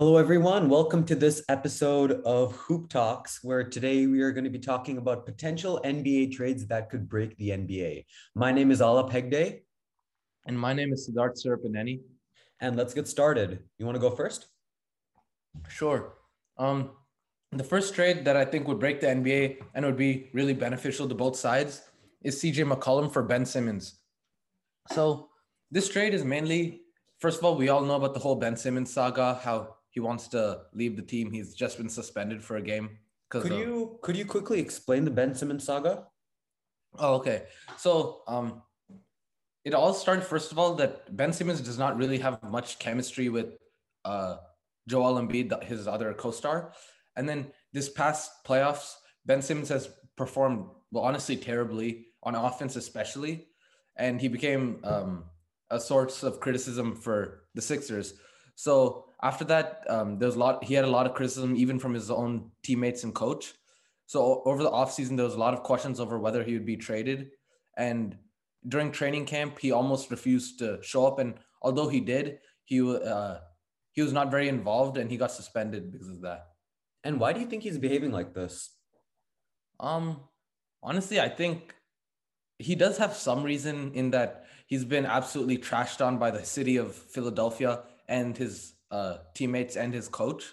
Hello, 0.00 0.16
everyone. 0.16 0.68
Welcome 0.68 1.04
to 1.06 1.16
this 1.16 1.42
episode 1.48 2.22
of 2.24 2.54
Hoop 2.54 2.88
Talks, 2.88 3.42
where 3.42 3.64
today 3.64 4.06
we 4.06 4.20
are 4.20 4.30
going 4.30 4.44
to 4.44 4.48
be 4.48 4.60
talking 4.60 4.96
about 4.96 5.26
potential 5.26 5.80
NBA 5.84 6.36
trades 6.36 6.68
that 6.68 6.88
could 6.88 7.08
break 7.08 7.36
the 7.36 7.48
NBA. 7.48 8.04
My 8.36 8.52
name 8.52 8.70
is 8.70 8.80
Aalaap 8.80 9.10
Hegde. 9.10 9.62
And 10.46 10.56
my 10.56 10.72
name 10.72 10.92
is 10.92 11.10
Sidharth 11.10 11.44
Surapaneni. 11.44 12.02
And 12.60 12.76
let's 12.76 12.94
get 12.94 13.08
started. 13.08 13.58
You 13.78 13.86
want 13.86 13.96
to 13.96 14.00
go 14.00 14.10
first? 14.10 14.46
Sure. 15.68 16.14
Um, 16.58 16.90
the 17.50 17.64
first 17.64 17.92
trade 17.92 18.24
that 18.24 18.36
I 18.36 18.44
think 18.44 18.68
would 18.68 18.78
break 18.78 19.00
the 19.00 19.08
NBA 19.08 19.64
and 19.74 19.84
would 19.84 19.96
be 19.96 20.30
really 20.32 20.54
beneficial 20.54 21.08
to 21.08 21.14
both 21.16 21.34
sides 21.34 21.82
is 22.22 22.40
CJ 22.40 22.72
McCollum 22.72 23.12
for 23.12 23.24
Ben 23.24 23.44
Simmons. 23.44 23.98
So 24.92 25.30
this 25.72 25.88
trade 25.88 26.14
is 26.14 26.22
mainly, 26.22 26.82
first 27.18 27.40
of 27.40 27.44
all, 27.44 27.56
we 27.56 27.68
all 27.68 27.80
know 27.80 27.96
about 27.96 28.14
the 28.14 28.20
whole 28.20 28.36
Ben 28.36 28.56
Simmons 28.56 28.92
saga, 28.92 29.40
how 29.42 29.74
he 29.98 30.00
wants 30.00 30.28
to 30.28 30.60
leave 30.74 30.94
the 30.94 31.02
team. 31.02 31.32
He's 31.32 31.54
just 31.54 31.76
been 31.76 31.88
suspended 31.88 32.40
for 32.40 32.54
a 32.56 32.62
game. 32.62 32.98
Could 33.30 33.50
of, 33.50 33.58
you 33.58 33.98
could 34.00 34.16
you 34.16 34.24
quickly 34.24 34.60
explain 34.60 35.04
the 35.04 35.10
Ben 35.10 35.34
Simmons 35.34 35.64
saga? 35.64 36.04
Oh, 37.00 37.16
okay. 37.16 37.46
So 37.76 38.22
um, 38.28 38.62
it 39.64 39.74
all 39.74 39.92
started 39.92 40.24
first 40.24 40.52
of 40.52 40.58
all 40.60 40.76
that 40.76 41.16
Ben 41.16 41.32
Simmons 41.32 41.60
does 41.60 41.78
not 41.78 41.96
really 41.96 42.18
have 42.18 42.40
much 42.44 42.78
chemistry 42.78 43.28
with 43.28 43.58
uh, 44.04 44.36
Joel 44.86 45.20
Embiid, 45.20 45.64
his 45.64 45.88
other 45.88 46.14
co-star, 46.14 46.72
and 47.16 47.28
then 47.28 47.50
this 47.72 47.88
past 47.88 48.30
playoffs, 48.46 48.94
Ben 49.26 49.42
Simmons 49.42 49.68
has 49.68 49.90
performed 50.16 50.66
well, 50.92 51.02
honestly, 51.02 51.36
terribly 51.36 52.06
on 52.22 52.36
offense, 52.36 52.76
especially, 52.76 53.48
and 53.96 54.20
he 54.20 54.28
became 54.28 54.78
um, 54.84 55.24
a 55.70 55.80
source 55.80 56.22
of 56.22 56.38
criticism 56.38 56.94
for 56.94 57.48
the 57.56 57.62
Sixers. 57.62 58.14
So 58.54 59.07
after 59.22 59.44
that, 59.46 59.84
um, 59.88 60.18
there's 60.18 60.36
a 60.36 60.38
lot. 60.38 60.64
He 60.64 60.74
had 60.74 60.84
a 60.84 60.90
lot 60.90 61.06
of 61.06 61.14
criticism 61.14 61.56
even 61.56 61.78
from 61.78 61.94
his 61.94 62.10
own 62.10 62.50
teammates 62.62 63.04
and 63.04 63.14
coach. 63.14 63.54
So 64.06 64.42
over 64.46 64.62
the 64.62 64.70
offseason, 64.70 65.16
there 65.16 65.26
was 65.26 65.34
a 65.34 65.38
lot 65.38 65.54
of 65.54 65.62
questions 65.62 66.00
over 66.00 66.18
whether 66.18 66.42
he 66.42 66.54
would 66.54 66.64
be 66.64 66.76
traded. 66.76 67.30
And 67.76 68.16
during 68.66 68.90
training 68.90 69.26
camp, 69.26 69.58
he 69.58 69.72
almost 69.72 70.10
refused 70.10 70.58
to 70.60 70.78
show 70.82 71.06
up. 71.06 71.18
And 71.18 71.34
although 71.60 71.88
he 71.88 72.00
did, 72.00 72.38
he 72.64 72.80
uh, 72.80 73.38
he 73.92 74.02
was 74.02 74.12
not 74.12 74.30
very 74.30 74.48
involved, 74.48 74.96
and 74.96 75.10
he 75.10 75.16
got 75.16 75.32
suspended 75.32 75.90
because 75.90 76.08
of 76.08 76.20
that. 76.22 76.46
And 77.02 77.18
why 77.18 77.32
do 77.32 77.40
you 77.40 77.46
think 77.46 77.62
he's 77.62 77.78
behaving 77.78 78.12
like 78.12 78.34
this? 78.34 78.70
Um, 79.80 80.20
honestly, 80.82 81.20
I 81.20 81.28
think 81.28 81.74
he 82.58 82.74
does 82.74 82.98
have 82.98 83.14
some 83.14 83.42
reason 83.42 83.92
in 83.94 84.10
that 84.10 84.46
he's 84.66 84.84
been 84.84 85.06
absolutely 85.06 85.58
trashed 85.58 86.04
on 86.04 86.18
by 86.18 86.30
the 86.30 86.44
city 86.44 86.76
of 86.76 86.94
Philadelphia 86.94 87.80
and 88.08 88.36
his 88.36 88.74
uh, 88.90 89.18
teammates 89.34 89.76
and 89.76 89.92
his 89.92 90.08
coach. 90.08 90.44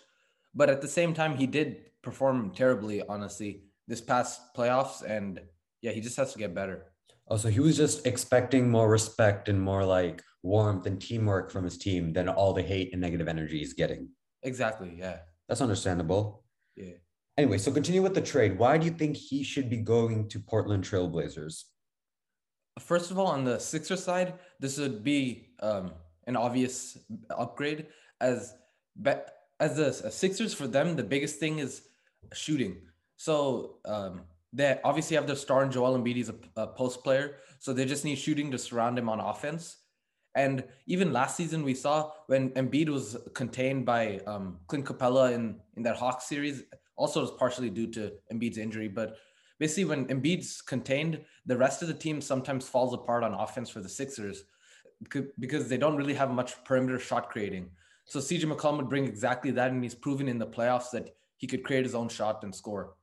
But 0.53 0.69
at 0.69 0.81
the 0.81 0.87
same 0.87 1.13
time, 1.13 1.35
he 1.35 1.47
did 1.47 2.01
perform 2.01 2.51
terribly, 2.51 3.01
honestly, 3.07 3.63
this 3.87 4.01
past 4.01 4.55
playoffs. 4.55 5.03
And 5.03 5.41
yeah, 5.81 5.91
he 5.91 6.01
just 6.01 6.17
has 6.17 6.33
to 6.33 6.39
get 6.39 6.55
better. 6.55 6.91
Oh, 7.27 7.37
so 7.37 7.49
he 7.49 7.59
was 7.59 7.75
just 7.75 8.05
expecting 8.05 8.69
more 8.69 8.89
respect 8.89 9.49
and 9.49 9.59
more 9.59 9.83
like 9.83 10.21
warmth 10.43 10.85
and 10.85 11.01
teamwork 11.01 11.51
from 11.51 11.63
his 11.63 11.77
team 11.77 12.13
than 12.13 12.29
all 12.29 12.53
the 12.53 12.61
hate 12.61 12.91
and 12.91 13.01
negative 13.01 13.27
energy 13.27 13.59
he's 13.59 13.73
getting. 13.73 14.09
Exactly. 14.43 14.95
Yeah. 14.97 15.17
That's 15.49 15.61
understandable. 15.61 16.43
Yeah. 16.75 16.93
Anyway, 17.37 17.57
so 17.57 17.71
continue 17.71 18.01
with 18.01 18.13
the 18.13 18.21
trade. 18.21 18.57
Why 18.57 18.77
do 18.77 18.85
you 18.85 18.91
think 18.91 19.17
he 19.17 19.43
should 19.43 19.69
be 19.69 19.77
going 19.77 20.29
to 20.29 20.39
Portland 20.39 20.83
Trailblazers? 20.83 21.63
First 22.79 23.11
of 23.11 23.19
all, 23.19 23.27
on 23.27 23.43
the 23.43 23.59
Sixer 23.59 23.97
side, 23.97 24.35
this 24.59 24.77
would 24.77 25.03
be 25.03 25.49
um, 25.59 25.91
an 26.27 26.35
obvious 26.35 26.97
upgrade 27.29 27.87
as 28.21 28.53
as 29.59 29.77
the 29.77 29.91
Sixers 30.11 30.53
for 30.53 30.67
them. 30.67 30.95
The 30.95 31.03
biggest 31.03 31.39
thing 31.39 31.59
is 31.59 31.83
shooting. 32.33 32.77
So 33.17 33.77
um, 33.85 34.21
they 34.51 34.79
obviously 34.83 35.15
have 35.15 35.27
their 35.27 35.35
star 35.35 35.63
and 35.63 35.71
Joel 35.71 35.97
Embiid. 35.97 36.15
He's 36.15 36.29
a, 36.29 36.35
a 36.55 36.67
post 36.67 37.03
player, 37.03 37.37
so 37.59 37.73
they 37.73 37.85
just 37.85 38.05
need 38.05 38.15
shooting 38.15 38.51
to 38.51 38.57
surround 38.57 38.97
him 38.97 39.09
on 39.09 39.19
offense. 39.19 39.77
And 40.35 40.65
even 40.85 41.13
last 41.13 41.37
season, 41.37 41.63
we 41.63 41.73
saw 41.73 42.11
when 42.27 42.49
Embiid 42.51 42.89
was 42.89 43.15
contained 43.33 43.85
by 43.85 44.19
um, 44.27 44.59
Clint 44.67 44.85
Capela 44.85 45.33
in, 45.33 45.61
in 45.77 45.83
that 45.83 45.95
Hawks 45.95 46.27
series, 46.27 46.63
also 46.97 47.21
was 47.21 47.31
partially 47.31 47.69
due 47.69 47.87
to 47.91 48.11
Embiid's 48.33 48.57
injury. 48.57 48.89
But 48.89 49.15
basically, 49.59 49.85
when 49.85 50.07
Embiid's 50.07 50.61
contained, 50.61 51.21
the 51.45 51.57
rest 51.57 51.81
of 51.81 51.87
the 51.87 51.93
team 51.93 52.19
sometimes 52.19 52.67
falls 52.67 52.93
apart 52.93 53.23
on 53.23 53.33
offense 53.33 53.69
for 53.69 53.79
the 53.79 53.89
Sixers 53.89 54.43
because 55.39 55.67
they 55.67 55.77
don't 55.77 55.97
really 55.97 56.13
have 56.13 56.31
much 56.31 56.61
perimeter 56.63 56.99
shot 56.99 57.29
creating. 57.29 57.69
So 58.05 58.19
CJ 58.19 58.45
McCollum 58.45 58.77
would 58.77 58.89
bring 58.89 59.05
exactly 59.05 59.51
that, 59.51 59.71
and 59.71 59.83
he's 59.83 59.95
proven 59.95 60.27
in 60.27 60.37
the 60.37 60.47
playoffs 60.47 60.91
that 60.91 61.15
he 61.37 61.47
could 61.47 61.63
create 61.63 61.83
his 61.83 61.95
own 61.95 62.07
shot 62.07 62.43
and 62.43 62.53
score. 62.53 62.95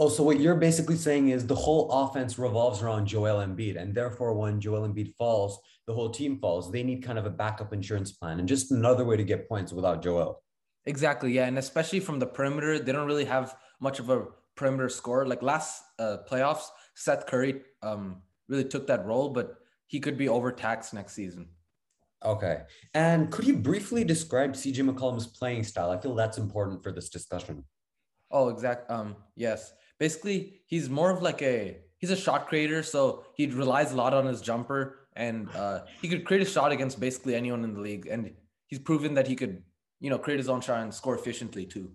Oh, 0.00 0.08
so 0.08 0.22
what 0.22 0.38
you're 0.38 0.54
basically 0.54 0.96
saying 0.96 1.30
is 1.30 1.46
the 1.46 1.56
whole 1.56 1.90
offense 1.90 2.38
revolves 2.38 2.82
around 2.82 3.06
Joel 3.06 3.44
Embiid, 3.44 3.80
and 3.80 3.94
therefore, 3.94 4.32
when 4.34 4.60
Joel 4.60 4.88
Embiid 4.88 5.14
falls, 5.16 5.58
the 5.86 5.94
whole 5.94 6.10
team 6.10 6.38
falls. 6.38 6.70
They 6.70 6.84
need 6.84 7.02
kind 7.02 7.18
of 7.18 7.26
a 7.26 7.30
backup 7.30 7.72
insurance 7.72 8.12
plan, 8.12 8.38
and 8.38 8.48
just 8.48 8.70
another 8.70 9.04
way 9.04 9.16
to 9.16 9.24
get 9.24 9.48
points 9.48 9.72
without 9.72 10.02
Joel. 10.02 10.42
Exactly, 10.86 11.32
yeah, 11.32 11.46
and 11.46 11.58
especially 11.58 12.00
from 12.00 12.18
the 12.18 12.26
perimeter, 12.26 12.78
they 12.78 12.92
don't 12.92 13.06
really 13.06 13.24
have 13.24 13.56
much 13.80 13.98
of 13.98 14.10
a 14.10 14.26
perimeter 14.54 14.88
score. 14.88 15.26
Like 15.26 15.42
last 15.42 15.82
uh, 15.98 16.18
playoffs, 16.30 16.66
Seth 16.94 17.26
Curry 17.26 17.62
um, 17.82 18.22
really 18.48 18.64
took 18.64 18.86
that 18.86 19.04
role, 19.04 19.30
but 19.30 19.56
he 19.86 19.98
could 19.98 20.16
be 20.16 20.28
overtaxed 20.28 20.94
next 20.94 21.14
season. 21.14 21.48
Okay. 22.24 22.62
And 22.94 23.30
could 23.30 23.46
you 23.46 23.56
briefly 23.56 24.04
describe 24.04 24.54
CJ 24.54 24.88
McCollum's 24.88 25.26
playing 25.26 25.64
style? 25.64 25.90
I 25.90 26.00
feel 26.00 26.14
that's 26.14 26.38
important 26.38 26.82
for 26.82 26.92
this 26.92 27.08
discussion. 27.08 27.64
Oh, 28.30 28.48
exact. 28.48 28.90
Um, 28.90 29.16
yes. 29.36 29.72
Basically, 29.98 30.60
he's 30.66 30.88
more 30.90 31.10
of 31.10 31.22
like 31.22 31.42
a 31.42 31.78
he's 31.98 32.10
a 32.10 32.16
shot 32.16 32.48
creator, 32.48 32.82
so 32.82 33.24
he 33.34 33.46
relies 33.46 33.92
a 33.92 33.96
lot 33.96 34.14
on 34.14 34.26
his 34.26 34.40
jumper, 34.40 35.08
and 35.16 35.48
uh, 35.54 35.80
he 36.00 36.08
could 36.08 36.24
create 36.24 36.42
a 36.42 36.50
shot 36.50 36.72
against 36.72 37.00
basically 37.00 37.34
anyone 37.34 37.64
in 37.64 37.74
the 37.74 37.80
league, 37.80 38.06
and 38.06 38.32
he's 38.66 38.78
proven 38.78 39.14
that 39.14 39.26
he 39.26 39.34
could, 39.34 39.62
you 40.00 40.10
know, 40.10 40.18
create 40.18 40.38
his 40.38 40.48
own 40.48 40.60
shot 40.60 40.80
and 40.80 40.94
score 40.94 41.16
efficiently 41.16 41.66
too. 41.66 41.90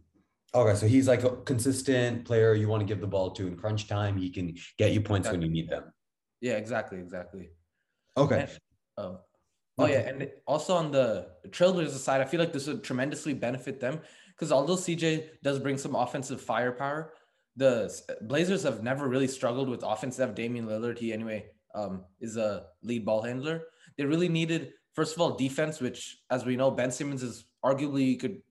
Okay, 0.56 0.78
so 0.78 0.86
he's 0.86 1.08
like 1.08 1.24
a 1.24 1.38
consistent 1.38 2.26
player 2.26 2.54
you 2.54 2.68
want 2.68 2.82
to 2.82 2.86
give 2.86 3.02
the 3.02 3.08
ball 3.08 3.32
to 3.32 3.48
in 3.48 3.56
crunch 3.56 3.88
time. 3.88 4.18
He 4.18 4.30
can 4.30 4.56
get 4.78 4.92
you 4.92 5.02
points 5.02 5.28
exactly. 5.28 5.40
when 5.40 5.56
you 5.56 5.62
need 5.62 5.70
them. 5.70 5.92
Yeah, 6.42 6.54
exactly, 6.54 7.00
exactly. 7.00 7.50
Okay. 8.18 8.42
And, 8.42 8.50
oh, 8.98 9.22
Oh 9.78 9.88
yeah, 9.88 10.08
and 10.08 10.30
also 10.46 10.76
on 10.76 10.92
the 10.92 11.28
Trailblazers 11.48 11.98
side, 11.98 12.22
I 12.22 12.26
feel 12.26 12.40
like 12.40 12.54
this 12.54 12.68
would 12.68 12.84
tremendously 12.84 13.34
benefit 13.34 13.80
them 13.80 14.00
because 14.36 14.52
although 14.52 14.76
CJ 14.76 15.30
does 15.42 15.58
bring 15.60 15.78
some 15.78 15.96
offensive 15.96 16.42
firepower, 16.42 17.14
the 17.56 17.92
Blazers 18.22 18.64
have 18.64 18.84
never 18.84 19.08
really 19.08 19.28
struggled 19.28 19.70
with 19.70 19.84
offense. 19.84 20.18
They 20.18 20.26
have 20.26 20.36
Damian 20.36 20.68
Lillard. 20.68 21.00
He 21.00 21.12
anyway 21.12 21.46
um, 21.74 22.04
is 22.20 22.38
a 22.38 22.66
lead 22.84 23.06
ball 23.06 23.24
handler. 23.24 23.64
They 23.98 24.06
really 24.06 24.30
needed 24.30 24.74
first 24.94 25.16
of 25.16 25.22
all 25.22 25.36
defense, 25.36 25.80
which 25.80 26.18
as 26.30 26.46
we 26.46 26.56
know, 26.56 26.70
Ben 26.72 26.92
Simmons 26.92 27.24
is 27.24 27.46
arguably 27.66 28.08
you 28.08 28.18
could 28.18 28.42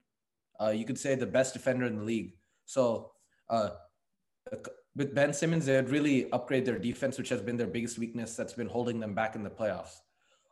uh, 0.61 0.71
you 0.71 0.85
could 0.85 0.99
say 0.99 1.15
the 1.15 1.27
best 1.27 1.55
defender 1.55 1.87
in 1.87 1.99
the 1.99 2.05
league. 2.05 2.35
So 2.67 3.13
uh, 3.49 3.71
with 4.95 5.15
Ben 5.15 5.33
Simmons, 5.33 5.67
they 5.67 5.77
would 5.77 5.91
really 5.91 6.31
upgrade 6.33 6.65
their 6.65 6.79
defense, 6.79 7.19
which 7.19 7.29
has 7.31 7.41
been 7.41 7.57
their 7.57 7.67
biggest 7.67 7.99
weakness 7.99 8.37
that's 8.37 8.53
been 8.53 8.69
holding 8.69 9.01
them 9.01 9.15
back 9.15 9.35
in 9.35 9.43
the 9.43 9.51
playoffs. 9.51 9.99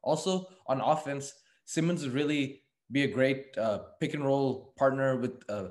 Also 0.02 0.46
on 0.66 0.80
offense, 0.80 1.32
Simmons 1.64 2.02
would 2.02 2.14
really 2.14 2.62
be 2.90 3.04
a 3.04 3.08
great 3.08 3.56
uh, 3.56 3.78
pick 4.00 4.14
and 4.14 4.24
roll 4.24 4.74
partner 4.76 5.16
with 5.16 5.42
uh, 5.48 5.68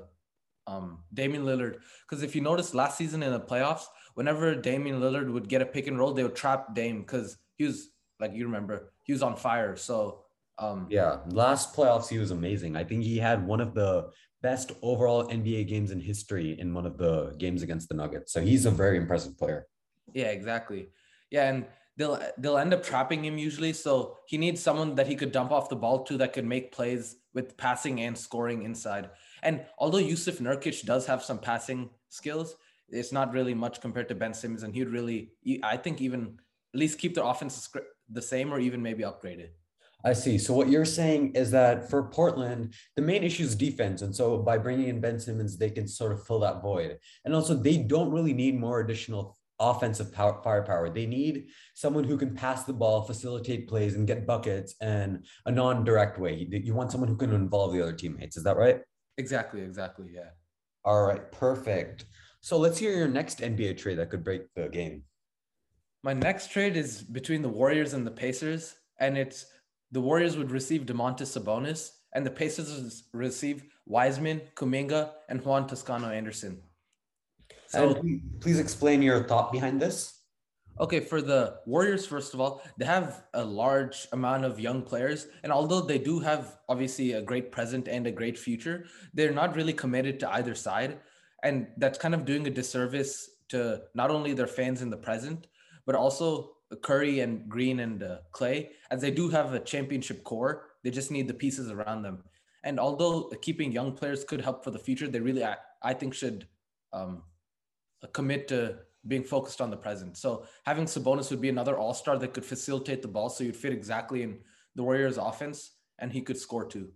um, 0.66 1.00
Damian 1.12 1.44
Lillard. 1.44 1.76
Because 2.08 2.22
if 2.22 2.34
you 2.34 2.40
notice 2.40 2.74
last 2.74 2.96
season 2.96 3.22
in 3.22 3.32
the 3.32 3.40
playoffs, 3.40 3.84
whenever 4.14 4.54
Damian 4.54 5.00
Lillard 5.00 5.32
would 5.32 5.48
get 5.48 5.62
a 5.62 5.66
pick 5.66 5.86
and 5.86 5.98
roll, 5.98 6.14
they 6.14 6.22
would 6.22 6.36
trap 6.36 6.74
Dame 6.74 7.02
because 7.02 7.36
he 7.56 7.64
was 7.64 7.90
like 8.18 8.32
you 8.34 8.44
remember 8.44 8.92
he 9.04 9.12
was 9.12 9.22
on 9.22 9.36
fire. 9.36 9.76
So 9.76 10.24
um, 10.58 10.86
yeah, 10.90 11.18
last 11.28 11.74
playoffs 11.74 12.08
he 12.08 12.18
was 12.18 12.30
amazing. 12.30 12.76
I 12.76 12.84
think 12.84 13.02
he 13.02 13.18
had 13.18 13.46
one 13.46 13.60
of 13.60 13.74
the 13.74 14.10
best 14.42 14.72
overall 14.82 15.28
NBA 15.28 15.68
games 15.68 15.90
in 15.90 16.00
history 16.00 16.58
in 16.58 16.72
one 16.72 16.86
of 16.86 16.96
the 16.96 17.34
games 17.38 17.62
against 17.62 17.88
the 17.88 17.94
Nuggets. 17.94 18.32
So 18.32 18.40
he's 18.40 18.66
a 18.66 18.70
very 18.70 18.96
impressive 18.96 19.38
player. 19.38 19.66
Yeah, 20.12 20.26
exactly. 20.26 20.88
Yeah, 21.30 21.48
and 21.48 21.66
they'll 22.00 22.18
they'll 22.38 22.56
end 22.56 22.72
up 22.72 22.82
trapping 22.82 23.22
him 23.22 23.36
usually. 23.36 23.74
So 23.74 24.16
he 24.26 24.38
needs 24.38 24.60
someone 24.62 24.94
that 24.94 25.06
he 25.06 25.14
could 25.14 25.32
dump 25.32 25.52
off 25.52 25.68
the 25.68 25.76
ball 25.76 26.02
to 26.04 26.16
that 26.16 26.32
could 26.32 26.46
make 26.46 26.72
plays 26.72 27.16
with 27.34 27.56
passing 27.58 28.00
and 28.00 28.16
scoring 28.16 28.62
inside. 28.62 29.10
And 29.42 29.66
although 29.78 29.98
Jusuf 29.98 30.40
Nurkic 30.40 30.84
does 30.86 31.04
have 31.06 31.22
some 31.22 31.38
passing 31.38 31.90
skills, 32.08 32.56
it's 32.88 33.12
not 33.12 33.34
really 33.34 33.54
much 33.54 33.82
compared 33.82 34.08
to 34.08 34.14
Ben 34.14 34.32
Simmons. 34.32 34.62
And 34.62 34.74
he'd 34.74 34.88
really, 34.88 35.32
I 35.62 35.76
think, 35.76 36.00
even 36.00 36.38
at 36.74 36.80
least 36.80 36.98
keep 36.98 37.14
their 37.14 37.24
offense 37.24 37.68
the 38.08 38.22
same 38.22 38.52
or 38.52 38.58
even 38.58 38.82
maybe 38.82 39.04
upgrade 39.04 39.40
it. 39.40 39.54
I 40.02 40.14
see. 40.14 40.38
So 40.38 40.54
what 40.54 40.70
you're 40.70 40.86
saying 40.86 41.32
is 41.34 41.50
that 41.50 41.90
for 41.90 42.04
Portland, 42.04 42.72
the 42.96 43.02
main 43.02 43.22
issue 43.22 43.44
is 43.44 43.54
defense, 43.54 44.00
and 44.00 44.16
so 44.16 44.38
by 44.38 44.56
bringing 44.56 44.88
in 44.88 44.98
Ben 44.98 45.20
Simmons, 45.20 45.58
they 45.58 45.68
can 45.68 45.86
sort 45.86 46.12
of 46.12 46.24
fill 46.26 46.40
that 46.40 46.62
void. 46.62 46.98
And 47.26 47.34
also, 47.34 47.54
they 47.54 47.76
don't 47.76 48.10
really 48.10 48.32
need 48.32 48.58
more 48.58 48.80
additional 48.80 49.36
offensive 49.60 50.12
power, 50.12 50.40
firepower. 50.42 50.90
They 50.90 51.06
need 51.06 51.46
someone 51.74 52.04
who 52.04 52.16
can 52.16 52.34
pass 52.34 52.64
the 52.64 52.72
ball, 52.72 53.02
facilitate 53.02 53.68
plays, 53.68 53.94
and 53.94 54.06
get 54.06 54.26
buckets 54.26 54.74
in 54.80 55.22
a 55.46 55.52
non-direct 55.52 56.18
way. 56.18 56.48
You 56.50 56.74
want 56.74 56.90
someone 56.90 57.08
who 57.08 57.16
can 57.16 57.32
involve 57.32 57.72
the 57.72 57.82
other 57.82 57.92
teammates. 57.92 58.36
Is 58.36 58.44
that 58.44 58.56
right? 58.56 58.80
Exactly, 59.18 59.60
exactly. 59.60 60.06
Yeah. 60.12 60.30
All 60.84 61.04
right, 61.04 61.30
perfect. 61.30 62.06
So 62.40 62.56
let's 62.56 62.78
hear 62.78 62.96
your 62.96 63.08
next 63.08 63.40
NBA 63.40 63.76
trade 63.76 63.98
that 63.98 64.08
could 64.08 64.24
break 64.24 64.42
the 64.56 64.68
game. 64.68 65.02
My 66.02 66.14
next 66.14 66.50
trade 66.50 66.76
is 66.78 67.02
between 67.02 67.42
the 67.42 67.50
Warriors 67.50 67.92
and 67.92 68.06
the 68.06 68.10
Pacers, 68.10 68.74
and 68.98 69.18
it's 69.18 69.44
the 69.92 70.00
Warriors 70.00 70.38
would 70.38 70.50
receive 70.50 70.86
Domantas 70.86 71.38
Sabonis, 71.38 71.90
and 72.14 72.24
the 72.24 72.30
Pacers 72.30 73.04
would 73.12 73.20
receive 73.20 73.64
Wiseman, 73.84 74.40
Kuminga, 74.54 75.10
and 75.28 75.44
Juan 75.44 75.66
Toscano 75.66 76.08
Anderson. 76.08 76.62
So 77.70 77.94
and 77.94 78.20
please 78.40 78.58
explain 78.58 79.00
your 79.00 79.22
thought 79.24 79.52
behind 79.52 79.80
this. 79.80 80.18
Okay, 80.80 80.98
for 80.98 81.22
the 81.22 81.60
Warriors, 81.66 82.04
first 82.04 82.34
of 82.34 82.40
all, 82.40 82.62
they 82.78 82.84
have 82.84 83.24
a 83.34 83.44
large 83.44 84.08
amount 84.12 84.44
of 84.44 84.58
young 84.58 84.82
players. 84.82 85.28
And 85.44 85.52
although 85.52 85.80
they 85.80 85.98
do 85.98 86.18
have 86.18 86.58
obviously 86.68 87.12
a 87.12 87.22
great 87.22 87.52
present 87.52 87.86
and 87.86 88.06
a 88.06 88.10
great 88.10 88.36
future, 88.36 88.86
they're 89.14 89.32
not 89.32 89.54
really 89.54 89.72
committed 89.72 90.18
to 90.20 90.32
either 90.34 90.54
side. 90.54 90.98
And 91.44 91.68
that's 91.76 91.98
kind 91.98 92.14
of 92.14 92.24
doing 92.24 92.46
a 92.46 92.50
disservice 92.50 93.30
to 93.50 93.82
not 93.94 94.10
only 94.10 94.32
their 94.32 94.48
fans 94.48 94.82
in 94.82 94.90
the 94.90 94.96
present, 94.96 95.46
but 95.86 95.94
also 95.94 96.56
Curry 96.82 97.20
and 97.20 97.48
Green 97.48 97.80
and 97.80 98.02
uh, 98.02 98.18
Clay, 98.32 98.70
as 98.90 99.00
they 99.00 99.10
do 99.12 99.28
have 99.28 99.54
a 99.54 99.60
championship 99.60 100.24
core. 100.24 100.66
They 100.82 100.90
just 100.90 101.10
need 101.12 101.28
the 101.28 101.34
pieces 101.34 101.70
around 101.70 102.02
them. 102.02 102.24
And 102.64 102.80
although 102.80 103.30
keeping 103.42 103.70
young 103.70 103.92
players 103.92 104.24
could 104.24 104.40
help 104.40 104.64
for 104.64 104.72
the 104.72 104.78
future, 104.78 105.06
they 105.06 105.20
really, 105.20 105.44
I, 105.44 105.56
I 105.82 105.94
think, 105.94 106.14
should 106.14 106.48
um, 106.92 107.22
commit 108.08 108.48
to 108.48 108.78
being 109.06 109.24
focused 109.24 109.60
on 109.60 109.70
the 109.70 109.76
present. 109.76 110.16
So 110.16 110.44
having 110.66 110.84
Sabonis 110.84 111.30
would 111.30 111.40
be 111.40 111.48
another 111.48 111.78
all 111.78 111.94
star 111.94 112.18
that 112.18 112.34
could 112.34 112.44
facilitate 112.44 113.02
the 113.02 113.08
ball. 113.08 113.30
So 113.30 113.44
you'd 113.44 113.56
fit 113.56 113.72
exactly 113.72 114.22
in 114.22 114.38
the 114.74 114.82
Warriors 114.82 115.16
offense 115.16 115.72
and 115.98 116.12
he 116.12 116.20
could 116.20 116.38
score 116.38 116.66
too. 116.66 116.90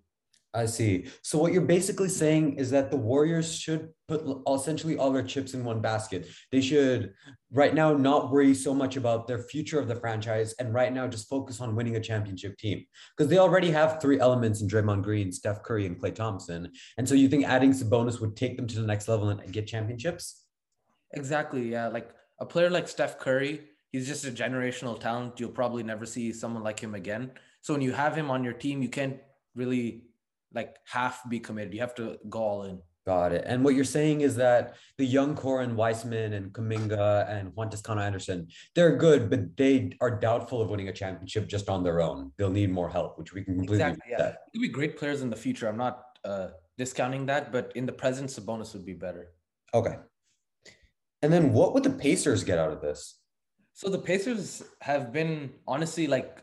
I 0.56 0.66
see. 0.66 1.06
So 1.22 1.36
what 1.36 1.52
you're 1.52 1.62
basically 1.62 2.08
saying 2.08 2.58
is 2.58 2.70
that 2.70 2.92
the 2.92 2.96
Warriors 2.96 3.58
should 3.58 3.88
put 4.06 4.24
essentially 4.48 4.96
all 4.96 5.10
their 5.10 5.24
chips 5.24 5.52
in 5.52 5.64
one 5.64 5.80
basket. 5.80 6.28
They 6.52 6.60
should 6.60 7.12
right 7.50 7.74
now 7.74 7.92
not 7.94 8.30
worry 8.30 8.54
so 8.54 8.72
much 8.72 8.96
about 8.96 9.26
their 9.26 9.40
future 9.40 9.80
of 9.80 9.88
the 9.88 9.96
franchise 9.96 10.54
and 10.60 10.72
right 10.72 10.92
now 10.92 11.08
just 11.08 11.28
focus 11.28 11.60
on 11.60 11.74
winning 11.74 11.96
a 11.96 12.00
championship 12.00 12.56
team 12.56 12.84
because 13.16 13.28
they 13.28 13.38
already 13.38 13.72
have 13.72 14.00
three 14.00 14.20
elements 14.20 14.62
in 14.62 14.68
Draymond 14.68 15.02
Green, 15.02 15.32
Steph 15.32 15.64
Curry, 15.64 15.86
and 15.86 16.00
Klay 16.00 16.14
Thompson. 16.14 16.70
And 16.98 17.08
so 17.08 17.16
you 17.16 17.28
think 17.28 17.46
adding 17.46 17.72
Sabonis 17.72 18.20
would 18.20 18.36
take 18.36 18.56
them 18.56 18.68
to 18.68 18.80
the 18.80 18.86
next 18.86 19.08
level 19.08 19.30
and 19.30 19.52
get 19.52 19.66
championships? 19.66 20.43
Exactly. 21.16 21.70
Yeah. 21.70 21.88
Like 21.88 22.10
a 22.40 22.46
player 22.46 22.70
like 22.70 22.88
Steph 22.88 23.18
Curry, 23.18 23.62
he's 23.92 24.06
just 24.06 24.24
a 24.26 24.30
generational 24.30 24.98
talent. 24.98 25.40
You'll 25.40 25.50
probably 25.50 25.82
never 25.82 26.06
see 26.06 26.32
someone 26.32 26.62
like 26.62 26.80
him 26.80 26.94
again. 26.94 27.32
So 27.62 27.74
when 27.74 27.82
you 27.82 27.92
have 27.92 28.16
him 28.16 28.30
on 28.30 28.44
your 28.44 28.52
team, 28.52 28.82
you 28.82 28.88
can't 28.88 29.18
really 29.54 30.04
like 30.52 30.76
half 30.86 31.28
be 31.28 31.40
committed. 31.40 31.74
You 31.74 31.80
have 31.80 31.94
to 31.96 32.18
go 32.28 32.40
all 32.40 32.62
in. 32.64 32.80
Got 33.06 33.32
it. 33.32 33.44
And 33.46 33.62
what 33.62 33.74
you're 33.74 33.84
saying 33.84 34.22
is 34.22 34.34
that 34.36 34.76
the 34.96 35.04
young 35.04 35.34
core 35.34 35.60
and 35.60 35.76
Wiseman 35.76 36.32
and 36.32 36.50
Kuminga 36.54 37.28
and 37.28 37.54
Juan 37.54 37.68
Toscano 37.68 38.00
Anderson, 38.00 38.48
they're 38.74 38.96
good, 38.96 39.28
but 39.28 39.56
they 39.58 39.92
are 40.00 40.10
doubtful 40.10 40.62
of 40.62 40.70
winning 40.70 40.88
a 40.88 40.92
championship 40.92 41.46
just 41.46 41.68
on 41.68 41.82
their 41.82 42.00
own. 42.00 42.32
They'll 42.38 42.48
need 42.50 42.72
more 42.72 42.88
help, 42.88 43.18
which 43.18 43.34
we 43.34 43.44
can 43.44 43.56
completely 43.56 43.76
exactly. 43.76 44.10
Yeah, 44.10 44.32
they'll 44.52 44.62
be 44.62 44.68
great 44.68 44.96
players 44.96 45.20
in 45.20 45.28
the 45.28 45.36
future. 45.36 45.68
I'm 45.68 45.76
not 45.76 46.02
uh, 46.24 46.48
discounting 46.78 47.26
that, 47.26 47.52
but 47.52 47.72
in 47.74 47.84
the 47.84 47.92
present, 47.92 48.30
Sabonis 48.30 48.72
would 48.72 48.86
be 48.86 48.94
better. 48.94 49.32
Okay. 49.74 49.96
And 51.24 51.32
then 51.32 51.54
what 51.54 51.72
would 51.72 51.84
the 51.84 51.88
Pacers 51.88 52.44
get 52.44 52.58
out 52.58 52.70
of 52.70 52.82
this? 52.82 53.20
So 53.72 53.88
the 53.88 53.96
Pacers 53.96 54.62
have 54.82 55.10
been 55.10 55.54
honestly 55.66 56.06
like 56.06 56.42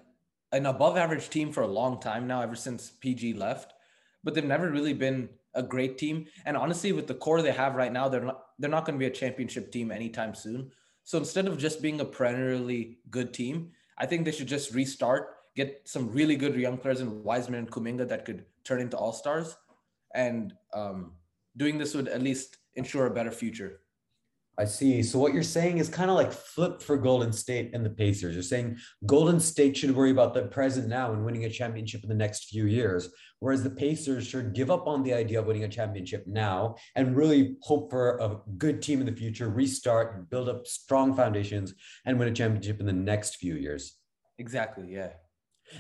an 0.52 0.66
above 0.66 0.98
average 0.98 1.30
team 1.30 1.52
for 1.52 1.62
a 1.62 1.68
long 1.68 2.00
time 2.00 2.26
now, 2.26 2.42
ever 2.42 2.56
since 2.56 2.90
PG 2.90 3.36
left, 3.36 3.74
but 4.24 4.34
they've 4.34 4.44
never 4.44 4.72
really 4.72 4.94
been 4.94 5.30
a 5.54 5.62
great 5.62 6.00
team. 6.00 6.26
And 6.46 6.58
honestly, 6.58 6.94
with 6.94 7.06
the 7.06 7.14
core 7.14 7.44
they 7.44 7.52
have 7.52 7.76
right 7.76 7.94
now, 7.94 8.10
they're 8.10 8.26
not 8.26 8.46
they're 8.58 8.72
not 8.72 8.86
going 8.86 8.96
to 8.96 9.00
be 9.00 9.06
a 9.06 9.16
championship 9.16 9.72
team 9.72 9.92
anytime 9.92 10.34
soon. 10.34 10.72
So 11.04 11.20
instead 11.20 11.48
of 11.48 11.60
just 11.60 11.84
being 11.84 12.02
a 12.02 12.06
perennially 12.06 12.98
good 13.12 13.36
team, 13.36 13.74
I 14.00 14.08
think 14.08 14.26
they 14.26 14.32
should 14.32 14.48
just 14.48 14.74
restart, 14.74 15.36
get 15.56 15.82
some 15.86 16.12
really 16.12 16.36
good 16.36 16.56
young 16.56 16.80
players 16.80 17.02
in 17.02 17.24
Wiseman 17.24 17.60
and 17.60 17.72
Kuminga 17.72 18.08
that 18.08 18.26
could 18.26 18.46
turn 18.64 18.82
into 18.82 18.98
all 18.98 19.14
stars, 19.14 19.56
and 20.16 20.56
um, 20.74 21.12
doing 21.56 21.78
this 21.78 21.94
would 21.94 22.08
at 22.08 22.24
least 22.24 22.58
ensure 22.74 23.06
a 23.06 23.12
better 23.12 23.32
future. 23.32 23.82
I 24.58 24.66
see. 24.66 25.02
So 25.02 25.18
what 25.18 25.34
you're 25.34 25.44
saying 25.44 25.78
is 25.78 25.90
kind 25.90 26.12
of 26.12 26.18
like 26.18 26.32
flip 26.32 26.82
for 26.82 26.98
Golden 26.98 27.32
State 27.32 27.72
and 27.74 27.86
the 27.86 27.90
Pacers. 27.90 28.36
You're 28.36 28.44
saying 28.44 28.78
Golden 29.06 29.40
State 29.40 29.78
should 29.78 29.96
worry 29.96 30.12
about 30.12 30.34
the 30.34 30.44
present 30.44 30.88
now 30.88 31.14
and 31.14 31.24
winning 31.24 31.46
a 31.46 31.50
championship 31.50 32.04
in 32.04 32.10
the 32.10 32.16
next 32.16 32.50
few 32.50 32.66
years, 32.66 33.10
whereas 33.40 33.64
the 33.64 33.70
Pacers 33.70 34.28
should 34.28 34.54
give 34.54 34.70
up 34.70 34.88
on 34.88 35.04
the 35.04 35.14
idea 35.14 35.40
of 35.40 35.46
winning 35.46 35.64
a 35.64 35.70
championship 35.70 36.26
now 36.28 36.76
and 36.96 37.16
really 37.16 37.56
hope 37.62 37.90
for 37.90 38.18
a 38.18 38.38
good 38.58 38.82
team 38.82 39.00
in 39.00 39.06
the 39.06 39.16
future, 39.16 39.50
restart, 39.50 40.30
build 40.30 40.50
up 40.50 40.68
strong 40.68 41.16
foundations, 41.16 41.74
and 42.06 42.20
win 42.20 42.28
a 42.28 42.34
championship 42.34 42.80
in 42.80 42.86
the 42.86 42.94
next 42.94 43.38
few 43.38 43.56
years. 43.56 43.96
Exactly. 44.38 44.92
Yeah. 44.92 45.12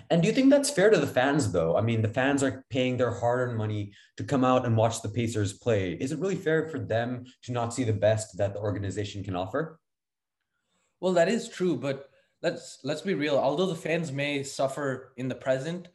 And 0.09 0.21
do 0.21 0.27
you 0.27 0.33
think 0.33 0.49
that's 0.49 0.69
fair 0.69 0.89
to 0.89 0.97
the 0.97 1.07
fans, 1.07 1.51
though? 1.51 1.77
I 1.77 1.81
mean, 1.81 2.01
the 2.01 2.07
fans 2.07 2.43
are 2.43 2.65
paying 2.69 2.97
their 2.97 3.11
hard 3.11 3.39
earned 3.39 3.57
money 3.57 3.93
to 4.17 4.23
come 4.23 4.43
out 4.43 4.65
and 4.65 4.77
watch 4.77 5.01
the 5.01 5.09
Pacers 5.09 5.53
play. 5.53 5.93
Is 5.93 6.11
it 6.11 6.19
really 6.19 6.35
fair 6.35 6.67
for 6.69 6.79
them 6.79 7.25
to 7.43 7.51
not 7.51 7.73
see 7.73 7.83
the 7.83 7.93
best 7.93 8.37
that 8.37 8.53
the 8.53 8.59
organization 8.59 9.23
can 9.23 9.35
offer? 9.35 9.79
Well, 10.99 11.13
that 11.13 11.29
is 11.29 11.49
true, 11.49 11.75
but 11.75 12.09
let's 12.41 12.79
let's 12.83 13.01
be 13.01 13.13
real. 13.13 13.37
Although 13.37 13.67
the 13.67 13.75
fans 13.75 14.11
may 14.11 14.43
suffer 14.43 15.13
in 15.17 15.27
the 15.27 15.35
present, 15.35 15.87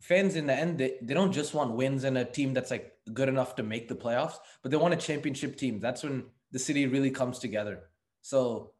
fans 0.00 0.36
in 0.36 0.46
the 0.46 0.54
end 0.54 0.78
they, 0.78 0.98
they 1.02 1.14
don't 1.14 1.32
just 1.32 1.54
want 1.54 1.74
wins 1.74 2.04
and 2.04 2.18
a 2.18 2.24
team 2.24 2.54
that's 2.54 2.70
like 2.70 2.92
good 3.12 3.28
enough 3.28 3.56
to 3.56 3.62
make 3.62 3.88
the 3.88 3.94
playoffs, 3.94 4.36
but 4.62 4.70
they 4.70 4.76
want 4.76 4.94
a 4.94 4.96
championship 4.96 5.56
team. 5.56 5.80
That's 5.80 6.02
when 6.02 6.24
the 6.52 6.58
city 6.58 6.86
really 6.86 7.10
comes 7.10 7.38
together. 7.38 7.90
So 8.20 8.72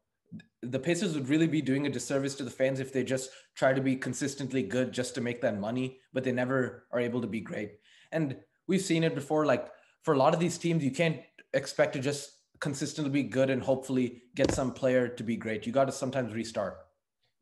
the 0.61 0.79
Pacers 0.79 1.13
would 1.15 1.29
really 1.29 1.47
be 1.47 1.61
doing 1.61 1.85
a 1.85 1.89
disservice 1.89 2.35
to 2.35 2.43
the 2.43 2.49
fans 2.49 2.79
if 2.79 2.93
they 2.93 3.03
just 3.03 3.29
try 3.55 3.73
to 3.73 3.81
be 3.81 3.95
consistently 3.95 4.63
good 4.63 4.91
just 4.91 5.13
to 5.15 5.21
make 5.21 5.41
that 5.41 5.59
money, 5.59 5.99
but 6.13 6.23
they 6.23 6.31
never 6.31 6.87
are 6.91 6.99
able 6.99 7.21
to 7.21 7.27
be 7.27 7.41
great. 7.41 7.73
And 8.11 8.37
we've 8.67 8.81
seen 8.81 9.03
it 9.03 9.15
before. 9.15 9.45
Like 9.45 9.69
for 10.03 10.13
a 10.13 10.17
lot 10.17 10.33
of 10.33 10.39
these 10.39 10.57
teams, 10.57 10.83
you 10.83 10.91
can't 10.91 11.19
expect 11.53 11.93
to 11.93 11.99
just 11.99 12.31
consistently 12.59 13.11
be 13.11 13.23
good 13.23 13.49
and 13.49 13.61
hopefully 13.61 14.23
get 14.35 14.51
some 14.51 14.71
player 14.71 15.07
to 15.07 15.23
be 15.23 15.35
great. 15.35 15.65
You 15.65 15.73
got 15.73 15.85
to 15.85 15.91
sometimes 15.91 16.33
restart. 16.33 16.77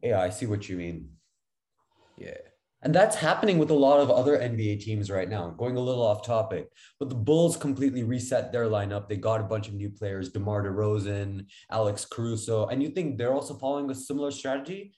Yeah, 0.01 0.19
I 0.19 0.29
see 0.29 0.47
what 0.47 0.67
you 0.67 0.77
mean. 0.77 1.11
Yeah. 2.17 2.37
And 2.83 2.95
that's 2.95 3.15
happening 3.15 3.59
with 3.59 3.69
a 3.69 3.75
lot 3.75 3.99
of 3.99 4.09
other 4.09 4.37
NBA 4.37 4.79
teams 4.79 5.11
right 5.11 5.29
now. 5.29 5.51
Going 5.51 5.77
a 5.77 5.79
little 5.79 6.01
off 6.01 6.25
topic, 6.25 6.67
but 6.99 7.09
the 7.09 7.15
Bulls 7.15 7.55
completely 7.55 8.03
reset 8.03 8.51
their 8.51 8.65
lineup. 8.65 9.07
They 9.07 9.17
got 9.17 9.39
a 9.39 9.43
bunch 9.43 9.67
of 9.67 9.75
new 9.75 9.89
players, 9.89 10.31
DeMar 10.31 10.63
DeRozan, 10.63 11.45
Alex 11.69 12.05
Caruso. 12.05 12.67
And 12.67 12.81
you 12.81 12.89
think 12.89 13.17
they're 13.17 13.33
also 13.33 13.53
following 13.53 13.91
a 13.91 13.95
similar 13.95 14.31
strategy? 14.31 14.93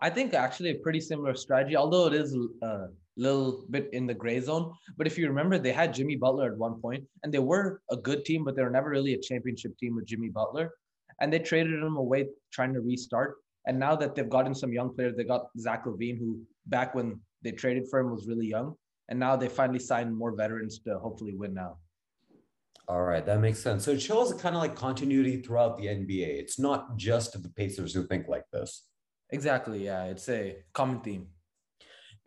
I 0.00 0.10
think 0.10 0.34
actually 0.34 0.70
a 0.70 0.74
pretty 0.76 1.00
similar 1.00 1.34
strategy, 1.34 1.76
although 1.76 2.06
it 2.08 2.14
is 2.14 2.36
a 2.62 2.88
little 3.16 3.64
bit 3.70 3.88
in 3.92 4.06
the 4.06 4.14
gray 4.14 4.38
zone. 4.38 4.72
But 4.96 5.06
if 5.06 5.16
you 5.16 5.28
remember, 5.28 5.58
they 5.58 5.72
had 5.72 5.94
Jimmy 5.94 6.16
Butler 6.16 6.52
at 6.52 6.58
one 6.58 6.80
point, 6.80 7.04
and 7.22 7.32
they 7.32 7.40
were 7.40 7.80
a 7.90 7.96
good 7.96 8.24
team, 8.26 8.44
but 8.44 8.54
they 8.54 8.62
were 8.62 8.70
never 8.70 8.90
really 8.90 9.14
a 9.14 9.20
championship 9.20 9.76
team 9.78 9.96
with 9.96 10.04
Jimmy 10.06 10.28
Butler. 10.28 10.74
And 11.20 11.32
they 11.32 11.38
traded 11.38 11.82
him 11.82 11.96
away 11.96 12.28
trying 12.52 12.74
to 12.74 12.80
restart. 12.80 13.36
And 13.68 13.78
now 13.78 13.94
that 13.96 14.14
they've 14.14 14.28
gotten 14.28 14.54
some 14.54 14.72
young 14.72 14.94
players, 14.94 15.14
they 15.14 15.24
got 15.24 15.50
Zach 15.58 15.84
LaVine, 15.84 16.18
who 16.18 16.40
back 16.66 16.94
when 16.94 17.20
they 17.42 17.52
traded 17.52 17.86
for 17.88 18.00
him 18.00 18.10
was 18.10 18.26
really 18.26 18.46
young. 18.46 18.74
And 19.10 19.20
now 19.20 19.36
they 19.36 19.48
finally 19.48 19.78
signed 19.78 20.16
more 20.16 20.34
veterans 20.34 20.80
to 20.80 20.98
hopefully 20.98 21.34
win 21.36 21.52
now. 21.52 21.76
All 22.88 23.02
right, 23.02 23.24
that 23.26 23.40
makes 23.40 23.58
sense. 23.58 23.84
So 23.84 23.90
it 23.90 24.00
shows 24.00 24.32
kind 24.32 24.56
of 24.56 24.62
like 24.62 24.74
continuity 24.74 25.42
throughout 25.42 25.76
the 25.76 25.84
NBA. 25.84 26.40
It's 26.40 26.58
not 26.58 26.96
just 26.96 27.40
the 27.40 27.50
Pacers 27.50 27.92
who 27.92 28.06
think 28.06 28.26
like 28.26 28.44
this. 28.50 28.86
Exactly. 29.30 29.84
Yeah, 29.84 30.04
it's 30.04 30.26
a 30.30 30.56
common 30.72 31.00
theme. 31.00 31.26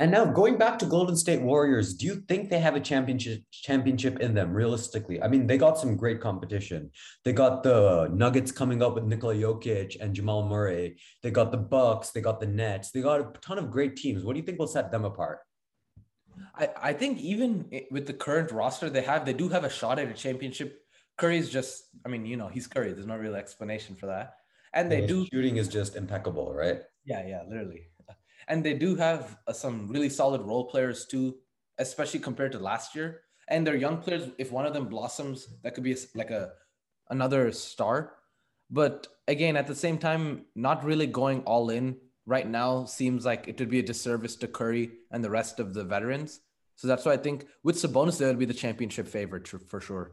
And 0.02 0.10
now 0.10 0.26
going 0.26 0.58
back 0.58 0.80
to 0.80 0.88
Golden 0.88 1.16
State 1.16 1.44
Warriors, 1.44 1.94
do 1.94 2.08
you 2.08 2.24
think 2.28 2.50
they 2.50 2.58
have 2.58 2.76
a 2.76 2.80
championship 2.80 3.44
championship 3.52 4.20
in 4.20 4.34
them 4.34 4.52
realistically? 4.52 5.22
I 5.22 5.28
mean, 5.28 5.46
they 5.46 5.60
got 5.60 5.78
some 5.78 5.96
great 5.96 6.20
competition. 6.20 6.90
They 7.24 7.34
got 7.34 7.62
the 7.62 8.10
Nuggets 8.12 8.52
coming 8.52 8.82
up 8.82 8.96
with 8.96 9.04
Nikola 9.04 9.36
Jokic 9.36 10.02
and 10.02 10.16
Jamal 10.16 10.50
Murray. 10.50 10.98
They 11.22 11.30
got 11.30 11.52
the 11.52 11.60
Bucks, 11.60 12.10
they 12.10 12.20
got 12.20 12.40
the 12.40 12.48
Nets. 12.48 12.90
They 12.90 13.02
got 13.02 13.22
a 13.22 13.32
ton 13.42 13.60
of 13.60 13.70
great 13.70 13.96
teams. 13.96 14.24
What 14.24 14.34
do 14.34 14.40
you 14.40 14.46
think 14.46 14.58
will 14.58 14.66
set 14.66 14.92
them 14.92 15.06
apart? 15.06 15.38
I, 16.56 16.70
I 16.82 16.94
think 16.94 17.20
even 17.20 17.70
with 17.92 18.08
the 18.08 18.14
current 18.14 18.52
roster 18.52 18.90
they 18.90 19.04
have, 19.04 19.24
they 19.24 19.34
do 19.34 19.50
have 19.50 19.66
a 19.66 19.70
shot 19.70 20.00
at 20.00 20.10
a 20.10 20.14
championship. 20.14 20.80
Curry's 21.20 21.48
just, 21.48 21.84
I 22.04 22.10
mean, 22.10 22.26
you 22.26 22.38
know, 22.38 22.48
he's 22.48 22.66
Curry. 22.66 22.94
There's 22.94 23.06
no 23.06 23.18
real 23.18 23.36
explanation 23.36 23.96
for 23.96 24.08
that. 24.08 24.34
And 24.74 24.92
they 24.92 25.06
do 25.06 25.28
shooting 25.32 25.58
is 25.58 25.68
just 25.68 25.96
impeccable, 25.96 26.56
right? 26.56 26.80
Yeah, 27.06 27.28
yeah, 27.28 27.44
literally 27.48 27.91
and 28.52 28.66
they 28.66 28.74
do 28.74 28.96
have 28.96 29.38
uh, 29.48 29.54
some 29.54 29.88
really 29.88 30.10
solid 30.10 30.42
role 30.42 30.66
players 30.66 31.06
too, 31.06 31.36
especially 31.80 32.20
compared 32.20 32.52
to 32.52 32.60
last 32.60 32.94
year. 32.94 33.22
And 33.48 33.66
their 33.66 33.78
young 33.78 33.98
players, 33.98 34.30
if 34.38 34.52
one 34.52 34.66
of 34.66 34.74
them 34.74 34.88
blossoms, 34.88 35.48
that 35.64 35.74
could 35.74 35.86
be 35.86 35.94
a, 35.94 35.98
like 36.16 36.32
a 36.32 36.52
another 37.10 37.52
star. 37.54 38.14
But 38.70 39.08
again, 39.28 39.56
at 39.56 39.68
the 39.68 39.76
same 39.76 39.98
time, 39.98 40.46
not 40.54 40.84
really 40.84 41.08
going 41.08 41.42
all 41.44 41.70
in 41.70 41.96
right 42.26 42.48
now 42.48 42.86
seems 42.86 43.26
like 43.26 43.48
it 43.48 43.58
would 43.60 43.70
be 43.70 43.80
a 43.80 43.84
disservice 43.84 44.36
to 44.38 44.48
Curry 44.48 44.92
and 45.12 45.24
the 45.24 45.30
rest 45.30 45.60
of 45.60 45.74
the 45.74 45.86
veterans. 45.86 46.42
So 46.76 46.88
that's 46.88 47.06
why 47.06 47.14
I 47.14 47.18
think 47.18 47.48
with 47.64 47.78
Sabonis, 47.78 48.18
they 48.18 48.26
would 48.26 48.40
be 48.40 48.46
the 48.46 48.54
championship 48.54 49.08
favorite 49.08 49.48
for 49.48 49.80
sure. 49.80 50.12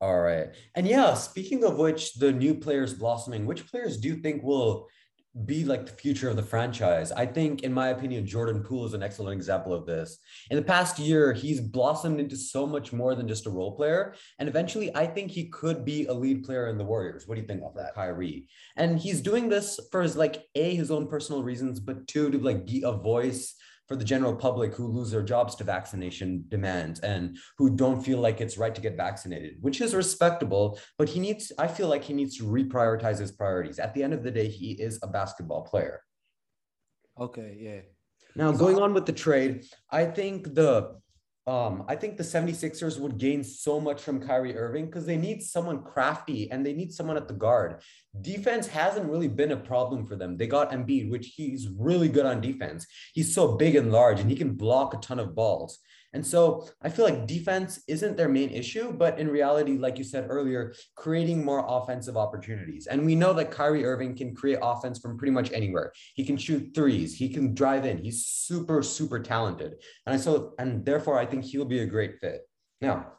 All 0.00 0.20
right. 0.20 0.48
And 0.74 0.86
yeah, 0.86 1.14
speaking 1.14 1.64
of 1.64 1.78
which, 1.78 2.14
the 2.14 2.32
new 2.32 2.54
players 2.54 2.94
blossoming, 2.94 3.46
which 3.46 3.66
players 3.66 3.98
do 3.98 4.08
you 4.08 4.16
think 4.16 4.42
will 4.42 4.88
be 5.44 5.64
like 5.64 5.86
the 5.86 5.92
future 5.92 6.28
of 6.28 6.36
the 6.36 6.42
franchise. 6.42 7.10
I 7.10 7.26
think, 7.26 7.62
in 7.62 7.72
my 7.72 7.88
opinion, 7.88 8.24
Jordan 8.24 8.62
Poole 8.62 8.86
is 8.86 8.94
an 8.94 9.02
excellent 9.02 9.34
example 9.36 9.74
of 9.74 9.84
this. 9.84 10.18
In 10.50 10.56
the 10.56 10.62
past 10.62 10.98
year, 10.98 11.32
he's 11.32 11.60
blossomed 11.60 12.20
into 12.20 12.36
so 12.36 12.66
much 12.66 12.92
more 12.92 13.16
than 13.16 13.26
just 13.26 13.46
a 13.46 13.50
role 13.50 13.74
player. 13.74 14.14
And 14.38 14.48
eventually, 14.48 14.94
I 14.94 15.06
think 15.06 15.32
he 15.32 15.48
could 15.48 15.84
be 15.84 16.06
a 16.06 16.12
lead 16.12 16.44
player 16.44 16.68
in 16.68 16.78
the 16.78 16.84
Warriors. 16.84 17.26
What 17.26 17.34
do 17.34 17.40
you 17.40 17.46
think 17.48 17.62
of 17.64 17.74
that, 17.74 17.96
Kyrie? 17.96 18.46
And 18.76 18.98
he's 18.98 19.20
doing 19.20 19.48
this 19.48 19.80
for 19.90 20.02
his 20.02 20.16
like 20.16 20.46
A, 20.54 20.76
his 20.76 20.92
own 20.92 21.08
personal 21.08 21.42
reasons, 21.42 21.80
but 21.80 22.06
two, 22.06 22.30
to 22.30 22.38
like 22.38 22.64
be 22.64 22.82
a 22.84 22.92
voice 22.92 23.56
for 23.86 23.96
the 23.96 24.04
general 24.04 24.34
public 24.34 24.74
who 24.74 24.86
lose 24.86 25.10
their 25.10 25.22
jobs 25.22 25.54
to 25.56 25.64
vaccination 25.64 26.44
demands 26.48 27.00
and 27.00 27.36
who 27.58 27.70
don't 27.70 28.02
feel 28.02 28.18
like 28.18 28.40
it's 28.40 28.56
right 28.56 28.74
to 28.74 28.80
get 28.80 28.96
vaccinated, 28.96 29.56
which 29.60 29.80
is 29.80 29.94
respectable. 29.94 30.78
But 30.96 31.08
he 31.08 31.20
needs, 31.20 31.52
I 31.58 31.68
feel 31.68 31.88
like 31.88 32.04
he 32.04 32.14
needs 32.14 32.36
to 32.38 32.44
reprioritize 32.44 33.18
his 33.18 33.32
priorities. 33.32 33.78
At 33.78 33.94
the 33.94 34.02
end 34.02 34.14
of 34.14 34.22
the 34.22 34.30
day, 34.30 34.48
he 34.48 34.72
is 34.72 34.98
a 35.02 35.06
basketball 35.06 35.62
player. 35.62 36.00
Okay, 37.20 37.56
yeah. 37.60 37.80
Now, 38.36 38.50
going 38.50 38.78
on 38.78 38.94
with 38.94 39.06
the 39.06 39.12
trade, 39.12 39.64
I 39.90 40.06
think 40.06 40.54
the 40.54 40.96
um, 41.46 41.84
I 41.88 41.94
think 41.94 42.16
the 42.16 42.22
76ers 42.22 42.98
would 42.98 43.18
gain 43.18 43.44
so 43.44 43.78
much 43.78 44.00
from 44.00 44.18
Kyrie 44.18 44.56
Irving 44.56 44.86
because 44.86 45.04
they 45.04 45.18
need 45.18 45.42
someone 45.42 45.82
crafty 45.82 46.50
and 46.50 46.64
they 46.64 46.72
need 46.72 46.90
someone 46.90 47.18
at 47.18 47.28
the 47.28 47.34
guard. 47.34 47.82
Defense 48.20 48.66
hasn't 48.66 49.10
really 49.10 49.28
been 49.28 49.52
a 49.52 49.56
problem 49.56 50.06
for 50.06 50.16
them. 50.16 50.36
They 50.36 50.46
got 50.46 50.70
Embiid, 50.70 51.10
which 51.10 51.34
he's 51.36 51.68
really 51.68 52.08
good 52.08 52.26
on 52.26 52.40
defense. 52.40 52.86
He's 53.12 53.34
so 53.34 53.56
big 53.56 53.74
and 53.74 53.90
large 53.90 54.20
and 54.20 54.30
he 54.30 54.36
can 54.36 54.54
block 54.54 54.94
a 54.94 54.98
ton 54.98 55.18
of 55.18 55.34
balls. 55.34 55.80
And 56.14 56.24
so 56.24 56.68
I 56.80 56.90
feel 56.90 57.04
like 57.04 57.26
defense 57.26 57.82
isn't 57.88 58.16
their 58.16 58.28
main 58.28 58.50
issue, 58.50 58.92
but 58.92 59.18
in 59.18 59.28
reality, 59.28 59.76
like 59.76 59.98
you 59.98 60.04
said 60.04 60.26
earlier, 60.30 60.72
creating 60.94 61.44
more 61.44 61.64
offensive 61.66 62.16
opportunities. 62.16 62.86
And 62.86 63.04
we 63.04 63.16
know 63.16 63.32
that 63.32 63.50
Kyrie 63.50 63.84
Irving 63.84 64.16
can 64.16 64.32
create 64.32 64.60
offense 64.62 65.00
from 65.00 65.18
pretty 65.18 65.32
much 65.32 65.50
anywhere. 65.50 65.92
He 66.14 66.24
can 66.24 66.36
shoot 66.36 66.70
threes, 66.72 67.16
he 67.16 67.28
can 67.28 67.52
drive 67.52 67.84
in. 67.84 67.98
He's 67.98 68.26
super, 68.26 68.80
super 68.80 69.18
talented. 69.18 69.74
And 70.06 70.14
I 70.14 70.16
so 70.16 70.54
and 70.60 70.84
therefore 70.84 71.18
I 71.18 71.26
think 71.26 71.44
he'll 71.44 71.64
be 71.64 71.80
a 71.80 71.86
great 71.86 72.20
fit. 72.20 72.42
Now, 72.80 73.14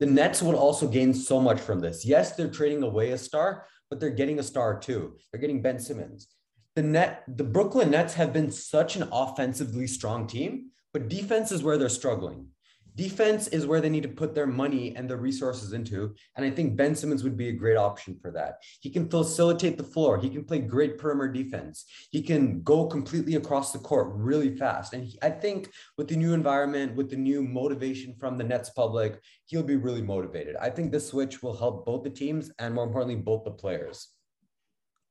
the 0.00 0.06
Nets 0.06 0.42
would 0.42 0.54
also 0.54 0.88
gain 0.88 1.12
so 1.12 1.40
much 1.40 1.60
from 1.60 1.80
this. 1.80 2.06
Yes, 2.06 2.36
they're 2.36 2.48
trading 2.48 2.82
away 2.82 3.10
a 3.10 3.18
star, 3.18 3.66
but 3.90 4.00
they're 4.00 4.10
getting 4.10 4.38
a 4.38 4.42
star 4.42 4.78
too. 4.78 5.16
They're 5.32 5.40
getting 5.40 5.62
Ben 5.62 5.78
Simmons. 5.78 6.28
The 6.76 6.82
net, 6.82 7.24
the 7.26 7.44
Brooklyn 7.44 7.90
Nets 7.90 8.14
have 8.14 8.32
been 8.32 8.50
such 8.50 8.96
an 8.96 9.08
offensively 9.10 9.86
strong 9.86 10.26
team 10.26 10.70
but 10.92 11.08
defense 11.08 11.52
is 11.52 11.62
where 11.62 11.78
they're 11.78 11.88
struggling. 11.88 12.48
Defense 12.98 13.46
is 13.46 13.64
where 13.64 13.80
they 13.80 13.88
need 13.88 14.02
to 14.02 14.08
put 14.08 14.34
their 14.34 14.48
money 14.48 14.96
and 14.96 15.08
their 15.08 15.18
resources 15.18 15.72
into. 15.72 16.16
And 16.34 16.44
I 16.44 16.50
think 16.50 16.74
Ben 16.74 16.96
Simmons 16.96 17.22
would 17.22 17.36
be 17.36 17.48
a 17.48 17.52
great 17.52 17.76
option 17.76 18.18
for 18.20 18.32
that. 18.32 18.56
He 18.80 18.90
can 18.90 19.08
facilitate 19.08 19.78
the 19.78 19.84
floor. 19.84 20.18
He 20.18 20.28
can 20.28 20.44
play 20.44 20.58
great 20.58 20.98
perimeter 20.98 21.32
defense. 21.32 21.84
He 22.10 22.20
can 22.22 22.60
go 22.62 22.86
completely 22.86 23.36
across 23.36 23.72
the 23.72 23.78
court 23.78 24.08
really 24.14 24.56
fast. 24.56 24.94
And 24.94 25.04
he, 25.04 25.16
I 25.22 25.30
think 25.30 25.70
with 25.96 26.08
the 26.08 26.16
new 26.16 26.34
environment, 26.34 26.96
with 26.96 27.08
the 27.08 27.16
new 27.16 27.40
motivation 27.40 28.16
from 28.18 28.36
the 28.36 28.42
Nets 28.42 28.70
public, 28.70 29.20
he'll 29.46 29.62
be 29.62 29.76
really 29.76 30.02
motivated. 30.02 30.56
I 30.56 30.68
think 30.68 30.90
this 30.90 31.06
switch 31.06 31.40
will 31.40 31.56
help 31.56 31.86
both 31.86 32.02
the 32.02 32.10
teams 32.10 32.50
and 32.58 32.74
more 32.74 32.82
importantly, 32.82 33.22
both 33.22 33.44
the 33.44 33.52
players. 33.52 34.08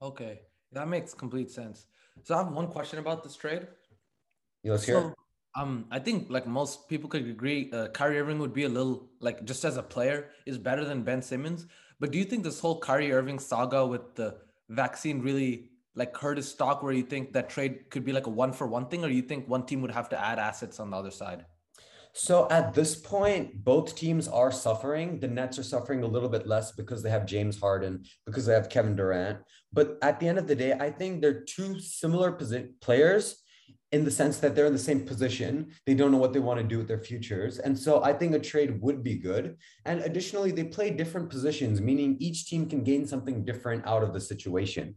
Okay. 0.01 0.41
That 0.73 0.89
makes 0.89 1.13
complete 1.13 1.49
sense. 1.51 1.87
So 2.23 2.35
I 2.35 2.39
have 2.39 2.51
one 2.51 2.67
question 2.67 2.99
about 2.99 3.23
this 3.23 3.37
trade. 3.37 3.65
Let's 4.65 4.83
hear. 4.83 4.99
So, 4.99 5.13
um, 5.57 5.85
I 5.89 5.99
think 5.99 6.27
like 6.29 6.45
most 6.45 6.87
people 6.87 7.09
could 7.09 7.27
agree, 7.27 7.71
uh, 7.73 7.87
Kyrie 7.87 8.19
Irving 8.19 8.37
would 8.39 8.53
be 8.53 8.65
a 8.65 8.69
little 8.69 9.09
like 9.19 9.43
just 9.43 9.65
as 9.65 9.75
a 9.75 9.83
player 9.83 10.29
is 10.45 10.57
better 10.57 10.85
than 10.85 11.01
Ben 11.01 11.21
Simmons. 11.21 11.65
But 11.99 12.11
do 12.11 12.19
you 12.19 12.25
think 12.25 12.43
this 12.43 12.59
whole 12.59 12.79
Kyrie 12.79 13.11
Irving 13.11 13.39
saga 13.39 13.85
with 13.85 14.13
the 14.13 14.37
vaccine 14.69 15.19
really 15.19 15.71
like 15.95 16.15
hurt 16.15 16.37
his 16.37 16.47
stock? 16.47 16.83
Where 16.83 16.93
you 16.93 17.01
think 17.01 17.33
that 17.33 17.49
trade 17.49 17.89
could 17.89 18.05
be 18.05 18.13
like 18.13 18.27
a 18.27 18.29
one 18.29 18.53
for 18.53 18.67
one 18.67 18.87
thing, 18.87 19.03
or 19.03 19.09
you 19.09 19.23
think 19.23 19.49
one 19.49 19.65
team 19.65 19.81
would 19.81 19.91
have 19.91 20.09
to 20.09 20.23
add 20.23 20.37
assets 20.37 20.79
on 20.79 20.91
the 20.91 20.97
other 20.97 21.11
side? 21.11 21.45
So 22.13 22.47
at 22.49 22.73
this 22.73 22.95
point, 22.95 23.63
both 23.63 23.95
teams 23.95 24.27
are 24.27 24.51
suffering. 24.51 25.19
The 25.19 25.27
Nets 25.27 25.57
are 25.59 25.63
suffering 25.63 26.03
a 26.03 26.07
little 26.07 26.29
bit 26.29 26.47
less 26.47 26.71
because 26.71 27.01
they 27.01 27.09
have 27.09 27.25
James 27.25 27.59
Harden, 27.59 28.03
because 28.25 28.45
they 28.45 28.53
have 28.53 28.69
Kevin 28.69 28.95
Durant. 28.95 29.39
But 29.73 29.97
at 30.03 30.19
the 30.19 30.27
end 30.27 30.37
of 30.37 30.47
the 30.47 30.55
day, 30.55 30.73
I 30.73 30.91
think 30.91 31.21
they're 31.21 31.43
two 31.43 31.79
similar 31.79 32.31
posi- 32.31 32.79
players 32.79 33.43
in 33.91 34.03
the 34.03 34.11
sense 34.11 34.39
that 34.39 34.55
they're 34.55 34.65
in 34.65 34.73
the 34.73 34.79
same 34.79 35.01
position. 35.01 35.71
They 35.85 35.93
don't 35.93 36.11
know 36.11 36.17
what 36.17 36.33
they 36.33 36.39
want 36.39 36.59
to 36.59 36.65
do 36.65 36.77
with 36.77 36.87
their 36.87 36.99
futures. 36.99 37.59
And 37.59 37.77
so 37.77 38.03
I 38.03 38.13
think 38.13 38.33
a 38.33 38.39
trade 38.39 38.81
would 38.81 39.03
be 39.03 39.15
good. 39.15 39.57
And 39.85 40.01
additionally, 40.01 40.51
they 40.51 40.65
play 40.65 40.89
different 40.91 41.29
positions, 41.29 41.79
meaning 41.79 42.17
each 42.19 42.49
team 42.49 42.67
can 42.67 42.83
gain 42.83 43.07
something 43.07 43.45
different 43.45 43.85
out 43.85 44.03
of 44.03 44.13
the 44.13 44.19
situation. 44.19 44.95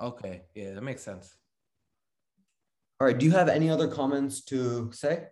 Okay. 0.00 0.42
Yeah, 0.54 0.72
that 0.74 0.82
makes 0.82 1.02
sense. 1.02 1.36
All 3.00 3.06
right. 3.06 3.16
Do 3.16 3.26
you 3.26 3.32
have 3.32 3.48
any 3.48 3.70
other 3.70 3.88
comments 3.88 4.42
to 4.44 4.90
say? 4.92 5.26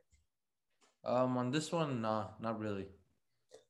Um, 1.05 1.37
on 1.37 1.51
this 1.51 1.73
one, 1.73 2.03
nah, 2.03 2.29
not 2.41 2.59
really. 2.59 2.87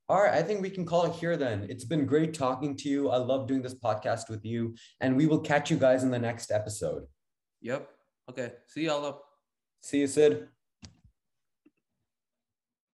All 0.09 0.21
right, 0.21 0.35
I 0.35 0.43
think 0.43 0.61
we 0.61 0.71
can 0.71 0.85
call 0.85 1.05
it 1.07 1.13
here 1.13 1.37
then. 1.37 1.69
It's 1.71 1.85
been 1.85 2.05
great 2.05 2.35
talking 2.35 2.77
to 2.79 2.89
you. 2.89 3.11
I 3.11 3.19
love 3.19 3.47
doing 3.47 3.63
this 3.63 3.77
podcast 3.77 4.29
with 4.29 4.45
you, 4.45 4.75
and 5.01 5.17
we 5.17 5.27
will 5.27 5.39
catch 5.39 5.71
you 5.71 5.77
guys 5.77 6.03
in 6.03 6.11
the 6.11 6.19
next 6.19 6.51
episode. 6.51 7.05
Yep. 7.61 7.89
Okay. 8.31 8.53
See 8.69 8.85
y'all 8.85 9.05
up. 9.05 9.25
See 9.83 9.99
you, 9.99 10.07
Sid. 10.07 10.47